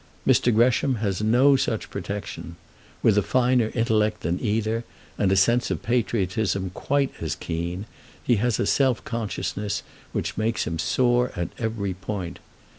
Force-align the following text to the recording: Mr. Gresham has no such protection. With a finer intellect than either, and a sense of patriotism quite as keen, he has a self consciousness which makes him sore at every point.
Mr. 0.25 0.51
Gresham 0.51 0.95
has 0.95 1.21
no 1.21 1.55
such 1.55 1.91
protection. 1.91 2.55
With 3.03 3.19
a 3.19 3.21
finer 3.21 3.69
intellect 3.75 4.21
than 4.21 4.39
either, 4.43 4.83
and 5.15 5.31
a 5.31 5.35
sense 5.35 5.69
of 5.69 5.83
patriotism 5.83 6.71
quite 6.71 7.13
as 7.21 7.35
keen, 7.35 7.85
he 8.23 8.37
has 8.37 8.59
a 8.59 8.65
self 8.65 9.03
consciousness 9.05 9.83
which 10.11 10.37
makes 10.39 10.65
him 10.65 10.79
sore 10.79 11.31
at 11.35 11.49
every 11.59 11.93
point. 11.93 12.39